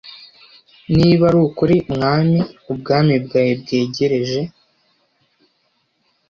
[0.95, 2.39] niba ari ukuri mwami
[2.71, 4.41] ubwami bwawe bwegereje